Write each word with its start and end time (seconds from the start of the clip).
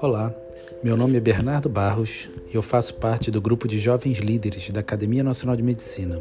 Olá, 0.00 0.34
meu 0.82 0.96
nome 0.96 1.16
é 1.16 1.20
Bernardo 1.20 1.68
Barros 1.68 2.28
e 2.50 2.54
eu 2.54 2.62
faço 2.62 2.94
parte 2.94 3.30
do 3.30 3.40
grupo 3.40 3.68
de 3.68 3.78
jovens 3.78 4.18
líderes 4.18 4.70
da 4.70 4.80
Academia 4.80 5.22
Nacional 5.22 5.56
de 5.56 5.62
Medicina 5.62 6.18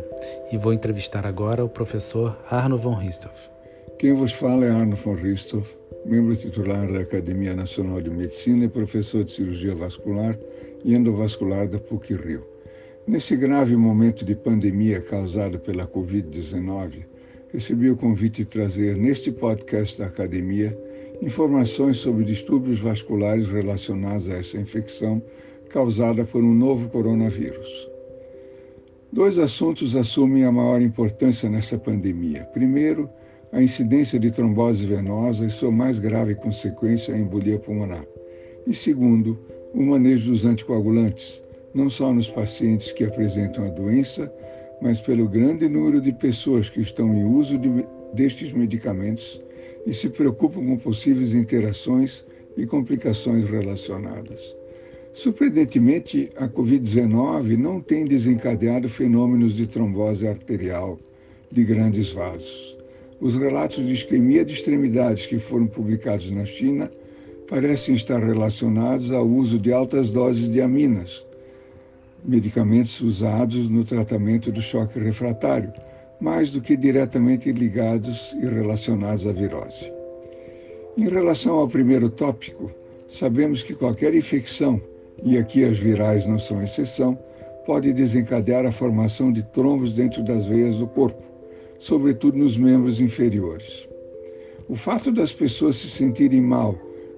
e 0.52 0.58
vou 0.58 0.74
entrevistar 0.74 1.26
agora 1.26 1.64
o 1.64 1.70
professor 1.70 2.38
Arno 2.50 2.78
von 2.78 2.96
Ristoff. 2.96 3.50
Quem 3.98 4.14
vos 4.14 4.34
fala 4.34 4.66
é 4.66 4.72
Arno 4.72 4.96
von 4.96 5.14
Ristoff, 5.14 5.78
membro 6.06 6.36
titular 6.36 6.92
da 6.92 7.00
Academia 7.00 7.54
Nacional 7.54 8.02
de 8.02 8.10
Medicina 8.10 8.66
e 8.66 8.70
professor 8.70 9.24
de 9.24 9.32
cirurgia 9.32 9.76
vascular 9.76 10.38
e 10.84 10.94
endovascular 10.94 11.68
da 11.68 11.80
PUC-Rio. 11.80 12.44
Nesse 13.08 13.38
grave 13.38 13.76
momento 13.78 14.26
de 14.26 14.36
pandemia 14.36 15.00
causado 15.00 15.60
pela 15.60 15.88
Covid-19, 15.88 17.06
recebi 17.58 17.90
o 17.90 17.98
convite 17.98 18.44
de 18.44 18.46
trazer 18.46 18.96
neste 18.96 19.32
podcast 19.32 19.98
da 19.98 20.06
Academia 20.06 20.78
informações 21.24 21.98
sobre 21.98 22.24
distúrbios 22.24 22.80
vasculares 22.80 23.50
relacionados 23.50 24.30
a 24.30 24.38
essa 24.38 24.58
infecção 24.58 25.20
causada 25.68 26.24
por 26.24 26.44
um 26.44 26.54
novo 26.54 26.88
coronavírus. 26.88 27.90
Dois 29.12 29.40
assuntos 29.40 29.96
assumem 29.96 30.46
a 30.46 30.52
maior 30.52 30.84
importância 30.84 31.50
nessa 31.50 31.80
pandemia. 31.80 32.44
Primeiro, 32.54 33.10
a 33.52 33.60
incidência 33.60 34.20
de 34.20 34.30
trombose 34.30 34.86
venosa 34.86 35.48
e 35.48 35.50
sua 35.50 35.72
mais 35.72 35.98
grave 35.98 36.36
consequência, 36.36 37.16
a 37.16 37.18
embolia 37.18 37.58
pulmonar. 37.58 38.06
E 38.68 38.74
segundo, 38.76 39.36
o 39.74 39.82
manejo 39.82 40.30
dos 40.32 40.46
anticoagulantes, 40.46 41.42
não 41.74 41.90
só 41.90 42.14
nos 42.14 42.30
pacientes 42.30 42.92
que 42.92 43.04
apresentam 43.04 43.66
a 43.66 43.70
doença, 43.70 44.32
mas 44.82 45.02
pelo 45.02 45.28
grande 45.28 45.68
número 45.68 46.02
de 46.02 46.12
pessoas 46.12 46.70
que 46.70 46.82
estão 46.82 47.14
em 47.16 47.24
uso 47.24 47.58
de, 47.58 47.86
destes 48.14 48.52
medicamentos 48.52 49.42
e 49.86 49.94
se 49.94 50.10
preocupam 50.10 50.66
com 50.66 50.78
possíveis 50.78 51.34
interações 51.34 52.26
e 52.56 52.66
complicações 52.66 53.50
relacionadas. 53.50 54.56
Surpreendentemente, 55.14 56.32
a 56.36 56.48
Covid-19 56.48 57.58
não 57.58 57.82
tem 57.82 58.06
desencadeado 58.06 58.88
fenômenos 58.88 59.54
de 59.56 59.66
trombose 59.66 60.28
arterial 60.28 61.00
de 61.52 61.64
grandes 61.64 62.12
vasos. 62.12 62.78
Os 63.20 63.36
relatos 63.36 63.84
de 63.84 63.94
isquemia 63.94 64.46
de 64.46 64.54
extremidades 64.54 65.26
que 65.26 65.40
foram 65.40 65.66
publicados 65.66 66.30
na 66.30 66.46
China 66.46 66.92
parecem 67.48 67.96
estar 67.96 68.24
relacionados 68.24 69.12
ao 69.12 69.28
uso 69.28 69.58
de 69.58 69.72
altas 69.74 70.10
doses 70.10 70.52
de 70.52 70.62
aminas, 70.62 71.26
medicamentos 72.24 73.00
usados 73.02 73.70
no 73.70 73.84
tratamento 73.84 74.52
do 74.52 74.62
choque 74.62 75.00
refratário, 75.00 75.72
mais 76.20 76.52
do 76.52 76.62
que 76.62 76.76
diretamente 76.76 77.52
ligados 77.52 78.36
e 78.42 78.46
relacionados 78.46 79.26
à 79.28 79.32
virose. 79.32 79.92
Em 80.98 81.08
relação 81.08 81.58
ao 81.58 81.68
primeiro 81.68 82.10
tópico, 82.10 82.72
sabemos 83.08 83.62
que 83.64 83.76
qualquer 83.76 84.16
infecção, 84.16 84.82
e 85.24 85.38
aqui 85.38 85.64
as 85.64 85.78
virais 85.78 86.26
não 86.26 86.40
são 86.40 86.62
exceção, 86.62 87.18
pode 87.66 87.94
desencadear 87.94 88.66
a 88.66 88.72
formação 88.72 89.32
de 89.32 89.44
trombos 89.44 89.94
dentro 89.94 90.24
das 90.24 90.46
veias 90.46 90.78
do 90.78 90.88
corpo, 90.88 91.22
sobretudo 91.80 92.38
nos 92.38 92.58
membros 92.58 93.00
inferiores. 93.00 93.88
O 94.68 94.76
fato 94.76 95.12
das 95.12 95.32
pessoas 95.32 95.76
se 95.76 95.90
sentirem 95.90 96.42
mal, 96.42 96.74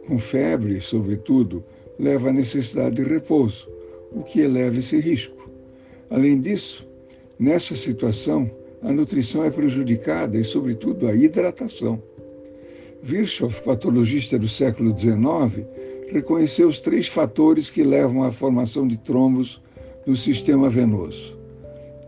com 0.08 0.20
febre, 0.20 0.82
sobretudo, 0.82 1.64
leva 1.98 2.30
à 2.30 2.34
necessidade 2.34 2.96
de 2.96 3.04
repouso, 3.04 3.68
o 4.12 4.24
que 4.24 4.42
eleva 4.42 4.78
esse 4.80 5.00
risco. 5.00 5.50
Além 6.10 6.40
disso, 6.40 6.88
nessa 7.38 7.76
situação, 7.76 8.50
a 8.82 8.92
nutrição 8.92 9.44
é 9.44 9.50
prejudicada 9.50 10.38
e, 10.38 10.44
sobretudo, 10.44 11.08
a 11.08 11.16
hidratação. 11.16 12.02
Virchow, 13.02 13.50
patologista 13.64 14.38
do 14.38 14.48
século 14.48 14.98
XIX, 14.98 15.66
reconheceu 16.10 16.68
os 16.68 16.80
três 16.80 17.08
fatores 17.08 17.70
que 17.70 17.84
levam 17.84 18.24
à 18.24 18.32
formação 18.32 18.88
de 18.88 18.98
trombos 18.98 19.62
no 20.06 20.16
sistema 20.16 20.70
venoso: 20.70 21.38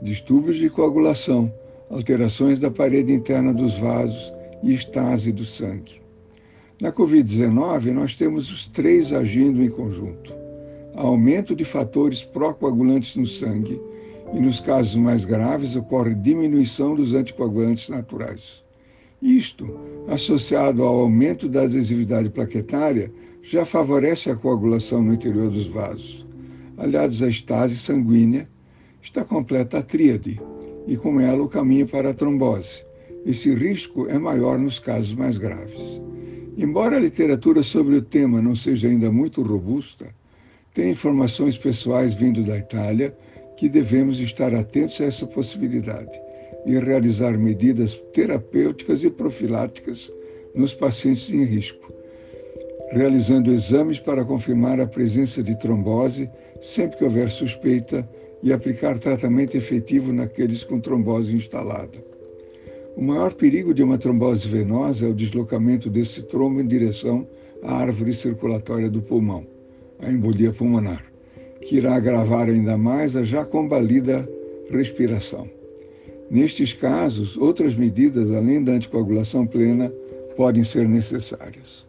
distúrbios 0.02 0.58
de 0.58 0.70
coagulação, 0.70 1.54
alterações 1.90 2.60
da 2.60 2.72
parede 2.72 3.14
interna 3.14 3.54
dos 3.54 3.78
vasos 3.78 4.34
e 4.64 4.74
estase 4.74 5.32
do 5.32 5.46
sangue. 5.46 6.02
Na 6.82 6.92
Covid-19, 6.92 7.92
nós 7.92 8.16
temos 8.16 8.50
os 8.52 8.66
três 8.66 9.14
agindo 9.14 9.64
em 9.64 9.70
conjunto: 9.70 10.34
aumento 10.96 11.56
de 11.56 11.64
fatores 11.64 12.24
procoagulantes 12.24 13.16
no 13.16 13.26
sangue, 13.26 13.80
e 14.34 14.40
nos 14.40 14.60
casos 14.60 14.96
mais 14.96 15.26
graves 15.26 15.76
ocorre 15.76 16.16
diminuição 16.16 16.96
dos 16.96 17.14
anticoagulantes 17.14 17.90
naturais. 17.90 18.64
Isto, 19.22 19.78
associado 20.08 20.84
ao 20.84 21.02
aumento 21.02 21.48
da 21.48 21.64
adesividade 21.64 22.30
plaquetária, 22.30 23.12
já 23.44 23.66
favorece 23.66 24.30
a 24.30 24.36
coagulação 24.36 25.02
no 25.02 25.14
interior 25.14 25.50
dos 25.50 25.68
vasos. 25.68 26.26
Aliados 26.78 27.22
à 27.22 27.28
estase 27.28 27.76
sanguínea, 27.76 28.48
está 29.02 29.24
completa 29.24 29.80
a 29.80 29.84
tríade 29.84 30.42
e 30.88 30.96
com 30.98 31.20
ela 31.20 31.44
o 31.44 31.50
caminho 31.50 31.88
para 31.88 32.10
a 32.10 32.14
trombose. 32.14 32.84
Esse 33.26 33.54
risco 33.54 34.08
é 34.08 34.18
maior 34.18 34.58
nos 34.58 34.80
casos 34.80 35.14
mais 35.14 35.38
graves. 35.38 36.02
Embora 36.58 36.96
a 36.96 37.00
literatura 37.00 37.62
sobre 37.62 37.96
o 37.96 38.02
tema 38.02 38.42
não 38.42 38.56
seja 38.56 38.88
ainda 38.88 39.12
muito 39.12 39.44
robusta, 39.44 40.14
tem 40.74 40.92
informações 40.92 41.58
pessoais 41.58 42.14
vindo 42.14 42.44
da 42.44 42.58
Itália 42.58 43.16
que 43.58 43.68
devemos 43.68 44.20
estar 44.20 44.54
atentos 44.56 45.00
a 45.02 45.06
essa 45.06 45.26
possibilidade 45.28 46.12
e 46.66 46.78
realizar 46.78 47.38
medidas 47.38 47.96
terapêuticas 48.14 49.04
e 49.04 49.10
profiláticas 49.10 50.12
nos 50.56 50.74
pacientes 50.74 51.30
em 51.30 51.44
risco, 51.44 51.94
realizando 52.92 53.52
exames 53.52 54.00
para 54.00 54.26
confirmar 54.26 54.80
a 54.80 54.88
presença 54.88 55.42
de 55.42 55.58
trombose 55.60 56.30
sempre 56.62 56.98
que 56.98 57.04
houver 57.04 57.30
suspeita 57.30 58.08
e 58.44 58.52
aplicar 58.54 58.98
tratamento 58.98 59.56
efetivo 59.56 60.12
naqueles 60.14 60.64
com 60.64 60.80
trombose 60.80 61.36
instalada. 61.36 62.04
O 62.96 63.02
maior 63.02 63.34
perigo 63.34 63.74
de 63.74 63.84
uma 63.84 63.98
trombose 63.98 64.48
venosa 64.48 65.06
é 65.06 65.10
o 65.10 65.14
deslocamento 65.14 65.90
desse 65.90 66.24
trombo 66.24 66.60
em 66.60 66.68
direção 66.68 67.28
à 67.64 67.76
árvore 67.78 68.14
circulatória 68.14 68.90
do 68.90 69.02
pulmão, 69.02 69.46
a 70.02 70.10
embolia 70.10 70.52
pulmonar 70.52 71.12
que 71.62 71.78
irá 71.78 71.96
agravar 71.96 72.50
ainda 72.50 72.78
mais 72.78 73.16
a 73.16 73.24
já 73.24 73.46
combalida 73.46 74.28
respiração. 74.70 75.48
Nestes 76.30 76.74
casos, 76.74 77.38
outras 77.38 77.76
medidas, 77.76 78.32
além 78.32 78.64
da 78.64 78.74
anticoagulação 78.74 79.46
plena, 79.46 79.92
podem 80.36 80.64
ser 80.64 80.88
necessárias. 80.88 81.86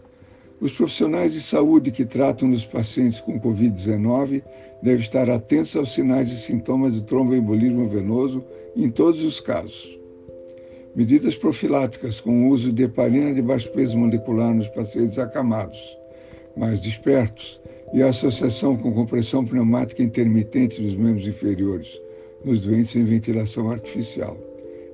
Os 0.60 0.72
profissionais 0.72 1.32
de 1.32 1.40
saúde 1.40 1.90
que 1.90 2.04
tratam 2.04 2.50
dos 2.50 2.64
pacientes 2.64 3.20
com 3.20 3.40
Covid-19 3.40 4.42
devem 4.82 5.00
estar 5.00 5.28
atentos 5.30 5.74
aos 5.74 5.92
sinais 5.92 6.30
e 6.30 6.36
sintomas 6.36 6.94
de 6.94 7.02
tromboembolismo 7.02 7.88
venoso 7.88 8.44
em 8.76 8.90
todos 8.90 9.24
os 9.24 9.40
casos. 9.40 9.98
Medidas 10.94 11.34
profiláticas 11.34 12.20
com 12.20 12.44
o 12.44 12.48
uso 12.50 12.72
de 12.72 12.84
heparina 12.84 13.32
de 13.32 13.42
baixo 13.42 13.70
peso 13.72 13.96
molecular 13.96 14.54
nos 14.54 14.68
pacientes 14.68 15.18
acamados, 15.18 15.80
mais 16.56 16.80
despertos, 16.80 17.60
e 17.92 18.02
a 18.02 18.08
associação 18.08 18.76
com 18.76 18.92
compressão 18.92 19.44
pneumática 19.44 20.02
intermitente 20.02 20.80
dos 20.80 20.94
membros 20.94 21.26
inferiores 21.26 22.00
nos 22.44 22.60
doentes 22.60 22.96
em 22.96 23.04
ventilação 23.04 23.70
artificial. 23.70 24.36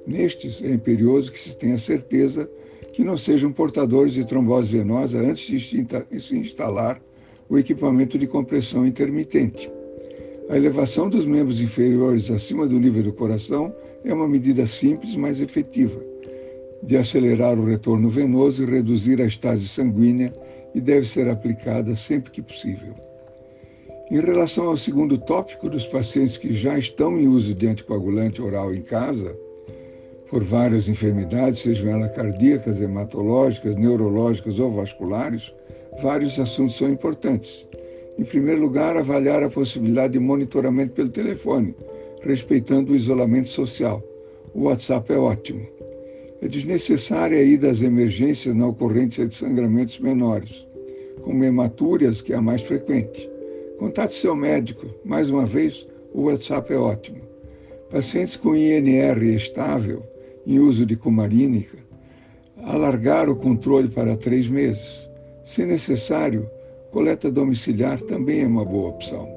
Nestes, 0.07 0.63
é 0.63 0.73
imperioso 0.73 1.31
que 1.31 1.39
se 1.39 1.57
tenha 1.57 1.79
certeza 1.79 2.49
que 2.93 3.05
não 3.05 3.17
sejam 3.17 3.53
portadores 3.53 4.13
de 4.13 4.25
trombose 4.25 4.77
venosa 4.77 5.19
antes 5.21 5.47
de 5.47 6.21
se 6.21 6.37
instalar 6.37 7.01
o 7.49 7.59
equipamento 7.59 8.19
de 8.19 8.27
compressão 8.27 8.87
intermitente. 8.87 9.71
A 10.51 10.57
elevação 10.57 11.09
dos 11.09 11.25
membros 11.25 11.61
inferiores 11.61 12.31
acima 12.31 12.67
do 12.67 12.79
nível 12.81 13.03
do 13.03 13.13
coração 13.13 13.73
é 14.05 14.13
uma 14.13 14.27
medida 14.27 14.67
simples, 14.67 15.15
mas 15.15 15.41
efetiva, 15.41 16.01
de 16.83 16.97
acelerar 16.97 17.59
o 17.59 17.65
retorno 17.65 18.09
venoso 18.09 18.63
e 18.63 18.67
reduzir 18.67 19.21
a 19.21 19.27
estase 19.27 19.69
sanguínea 19.69 20.33
e 20.75 20.81
deve 20.81 21.07
ser 21.07 21.29
aplicada 21.29 21.95
sempre 21.95 22.31
que 22.31 22.43
possível. 22.43 22.95
Em 24.11 24.21
relação 24.21 24.69
ao 24.69 24.77
segundo 24.77 25.19
tópico 25.19 25.69
dos 25.69 25.85
pacientes 25.85 26.37
que 26.37 26.55
já 26.55 26.79
estão 26.79 27.19
em 27.19 27.29
uso 27.29 27.55
de 27.55 27.67
anticoagulante 27.67 28.41
oral 28.41 28.75
em 28.75 28.81
casa, 28.81 29.37
por 30.31 30.45
várias 30.45 30.89
enfermidades, 30.89 31.61
sejam 31.61 31.91
elas 31.91 32.15
cardíacas, 32.15 32.81
hematológicas, 32.81 33.77
neurológicas 33.77 34.59
ou 34.59 34.71
vasculares, 34.71 35.53
vários 36.03 36.39
assuntos 36.39 36.77
são 36.77 36.89
importantes. 36.89 37.67
Em 38.19 38.25
primeiro 38.25 38.61
lugar, 38.61 38.97
avaliar 38.97 39.43
a 39.43 39.51
possibilidade 39.51 40.15
de 40.15 40.19
monitoramento 40.19 40.93
pelo 40.93 41.09
telefone, 41.09 41.75
respeitando 42.23 42.93
o 42.93 42.97
isolamento 42.97 43.49
social. 43.49 44.03
O 44.55 44.65
WhatsApp 44.65 45.13
é 45.13 45.19
ótimo. 45.19 45.78
É 46.41 46.49
desnecessária 46.49 47.39
a 47.39 47.43
ida 47.43 47.71
às 47.71 47.83
emergências 47.83 48.55
na 48.55 48.67
ocorrência 48.67 49.27
de 49.27 49.35
sangramentos 49.35 49.99
menores, 49.99 50.67
como 51.23 51.45
hematúrias, 51.45 52.21
que 52.21 52.33
é 52.33 52.37
a 52.37 52.43
mais 52.43 52.63
frequente. 52.63 53.29
Contate 53.79 54.15
seu 54.15 54.37
médico. 54.37 54.87
Mais 55.05 55.29
uma 55.29 55.47
vez, 55.47 55.87
o 56.13 56.23
WhatsApp 56.23 56.73
é 56.73 56.77
ótimo. 56.77 57.21
Pacientes 57.91 58.37
com 58.37 58.55
INR 58.55 59.23
estável, 59.35 60.03
em 60.47 60.59
uso 60.59 60.87
de 60.87 60.97
cumarínica, 60.97 61.89
Alargar 62.63 63.31
o 63.31 63.37
controle 63.37 63.89
para 63.89 64.17
três 64.17 64.49
meses. 64.49 65.09
Se 65.45 65.65
necessário, 65.65 66.51
coleta 66.91 67.31
domiciliar 67.31 68.01
também 68.01 68.41
é 68.43 68.47
uma 68.47 68.65
boa 68.65 68.89
opção. 68.91 69.29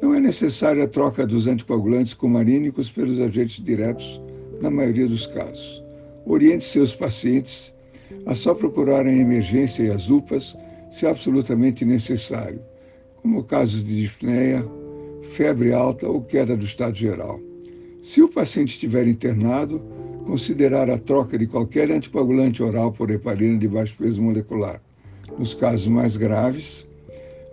Não 0.00 0.14
é 0.14 0.20
necessária 0.20 0.84
a 0.84 0.88
troca 0.88 1.26
dos 1.26 1.48
anticoagulantes 1.48 2.14
comarínicos 2.14 2.90
pelos 2.90 3.20
agentes 3.20 3.62
diretos 3.62 4.20
na 4.62 4.70
maioria 4.70 5.08
dos 5.08 5.26
casos. 5.26 5.84
Oriente 6.30 6.66
seus 6.66 6.94
pacientes 6.94 7.72
a 8.26 8.34
só 8.34 8.52
procurar 8.54 9.06
a 9.06 9.10
emergência 9.10 9.82
e 9.82 9.90
as 9.90 10.10
UPAs 10.10 10.54
se 10.90 11.06
absolutamente 11.06 11.86
necessário, 11.86 12.60
como 13.22 13.42
casos 13.44 13.82
de 13.82 14.02
dispneia, 14.02 14.62
febre 15.30 15.72
alta 15.72 16.06
ou 16.06 16.20
queda 16.20 16.54
do 16.54 16.66
estado 16.66 16.94
geral. 16.94 17.40
Se 18.02 18.20
o 18.20 18.28
paciente 18.28 18.74
estiver 18.74 19.08
internado, 19.08 19.80
considerar 20.26 20.90
a 20.90 20.98
troca 20.98 21.38
de 21.38 21.46
qualquer 21.46 21.90
anticoagulante 21.90 22.62
oral 22.62 22.92
por 22.92 23.10
heparina 23.10 23.56
de 23.56 23.66
baixo 23.66 23.96
peso 23.96 24.20
molecular. 24.20 24.82
Nos 25.38 25.54
casos 25.54 25.86
mais 25.86 26.18
graves, 26.18 26.86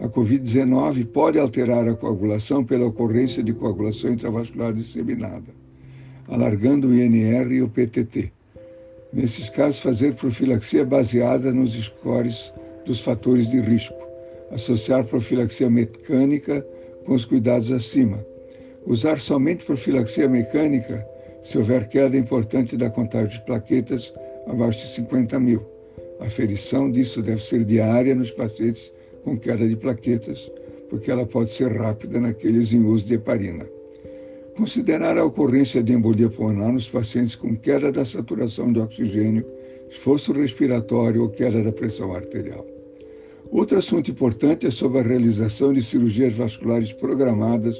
a 0.01 0.09
Covid-19 0.09 1.05
pode 1.07 1.39
alterar 1.39 1.87
a 1.87 1.95
coagulação 1.95 2.61
pela 2.61 2.87
ocorrência 2.87 3.41
de 3.41 3.53
coagulação 3.53 4.11
intravascular 4.11 4.73
disseminada, 4.73 5.55
alargando 6.27 6.89
o 6.89 6.93
INR 6.93 7.53
e 7.53 7.61
o 7.61 7.69
PTT. 7.69 8.34
Nesses 9.15 9.49
casos, 9.49 9.79
fazer 9.79 10.13
profilaxia 10.13 10.83
baseada 10.83 11.53
nos 11.53 11.71
scores 11.71 12.53
dos 12.85 12.99
fatores 12.99 13.49
de 13.49 13.61
risco, 13.61 13.95
associar 14.51 15.05
profilaxia 15.05 15.69
mecânica 15.69 16.61
com 17.05 17.13
os 17.13 17.23
cuidados 17.23 17.71
acima, 17.71 18.25
usar 18.85 19.17
somente 19.17 19.63
profilaxia 19.63 20.27
mecânica 20.27 21.07
se 21.41 21.57
houver 21.57 21.87
queda 21.87 22.17
importante 22.17 22.75
da 22.75 22.89
contagem 22.89 23.39
de 23.39 23.45
plaquetas 23.45 24.13
abaixo 24.47 24.81
de 24.81 24.89
50 24.89 25.39
mil. 25.39 25.65
A 26.19 26.25
aferição 26.25 26.91
disso 26.91 27.21
deve 27.21 27.41
ser 27.41 27.63
diária 27.63 28.13
nos 28.13 28.31
pacientes 28.31 28.91
com 29.23 29.39
queda 29.39 29.65
de 29.65 29.77
plaquetas, 29.77 30.51
porque 30.89 31.09
ela 31.09 31.25
pode 31.25 31.53
ser 31.53 31.71
rápida 31.71 32.19
naqueles 32.19 32.73
em 32.73 32.83
uso 32.83 33.05
de 33.05 33.13
heparina. 33.13 33.65
Considerar 34.57 35.17
a 35.17 35.25
ocorrência 35.25 35.83
de 35.83 35.91
embolia 35.91 36.29
pulmonar 36.29 36.71
nos 36.71 36.87
pacientes 36.87 37.35
com 37.35 37.57
queda 37.57 37.91
da 37.91 38.05
saturação 38.05 38.71
de 38.71 38.79
oxigênio, 38.79 39.45
esforço 39.89 40.31
respiratório 40.31 41.23
ou 41.23 41.29
queda 41.29 41.61
da 41.61 41.73
pressão 41.73 42.13
arterial. 42.13 42.65
Outro 43.51 43.77
assunto 43.77 44.09
importante 44.09 44.65
é 44.65 44.71
sobre 44.71 44.99
a 44.99 45.03
realização 45.03 45.73
de 45.73 45.83
cirurgias 45.83 46.33
vasculares 46.33 46.93
programadas 46.93 47.77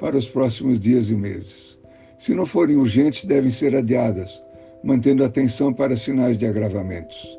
para 0.00 0.16
os 0.16 0.26
próximos 0.26 0.80
dias 0.80 1.10
e 1.10 1.14
meses. 1.14 1.78
Se 2.16 2.34
não 2.34 2.46
forem 2.46 2.76
urgentes, 2.76 3.24
devem 3.24 3.50
ser 3.50 3.76
adiadas, 3.76 4.42
mantendo 4.82 5.24
atenção 5.24 5.74
para 5.74 5.94
sinais 5.94 6.38
de 6.38 6.46
agravamentos. 6.46 7.38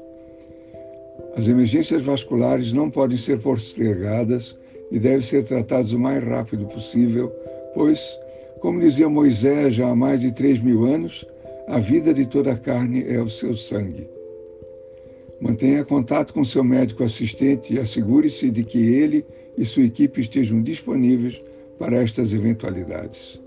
As 1.35 1.47
emergências 1.47 2.03
vasculares 2.03 2.71
não 2.71 2.89
podem 2.89 3.17
ser 3.17 3.39
postergadas 3.39 4.55
e 4.91 4.99
devem 4.99 5.21
ser 5.21 5.43
tratadas 5.43 5.91
o 5.91 5.99
mais 5.99 6.23
rápido 6.23 6.65
possível, 6.67 7.29
pois 7.73 7.99
como 8.59 8.79
dizia 8.79 9.09
Moisés 9.09 9.75
já 9.75 9.89
há 9.89 9.95
mais 9.95 10.21
de 10.21 10.31
três 10.31 10.61
mil 10.61 10.85
anos, 10.85 11.25
a 11.67 11.79
vida 11.79 12.13
de 12.13 12.25
toda 12.25 12.51
a 12.51 12.57
carne 12.57 13.03
é 13.07 13.21
o 13.21 13.29
seu 13.29 13.55
sangue. 13.55 14.07
Mantenha 15.41 15.83
contato 15.83 16.33
com 16.33 16.43
seu 16.43 16.63
médico 16.63 17.03
assistente 17.03 17.73
e 17.73 17.79
assegure-se 17.79 18.49
de 18.49 18.63
que 18.63 18.77
ele 18.77 19.25
e 19.57 19.65
sua 19.65 19.83
equipe 19.83 20.21
estejam 20.21 20.61
disponíveis 20.61 21.41
para 21.77 21.97
estas 21.97 22.33
eventualidades. 22.33 23.39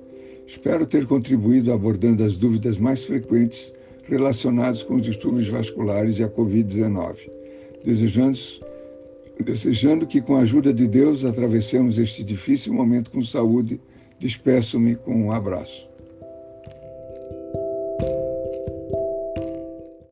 Espero 0.46 0.86
ter 0.86 1.06
contribuído 1.06 1.72
abordando 1.72 2.24
as 2.24 2.36
dúvidas 2.36 2.78
mais 2.78 3.04
frequentes 3.04 3.72
relacionadas 4.04 4.82
com 4.82 4.94
os 4.94 5.02
distúrbios 5.02 5.48
vasculares 5.48 6.18
e 6.18 6.22
a 6.22 6.28
Covid-19, 6.28 7.30
desejando, 7.84 8.38
desejando 9.44 10.06
que, 10.06 10.20
com 10.20 10.36
a 10.36 10.40
ajuda 10.40 10.72
de 10.72 10.86
Deus, 10.86 11.24
atravessemos 11.24 11.98
este 11.98 12.24
difícil 12.24 12.72
momento 12.72 13.10
com 13.10 13.22
saúde 13.22 13.80
Despeço-me 14.20 14.96
com 14.96 15.14
um 15.14 15.32
abraço. 15.32 15.87